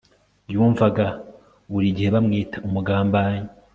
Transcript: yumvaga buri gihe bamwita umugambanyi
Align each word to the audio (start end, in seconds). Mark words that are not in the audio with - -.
yumvaga 0.53 1.05
buri 1.71 1.87
gihe 1.95 2.09
bamwita 2.15 2.57
umugambanyi 2.67 3.47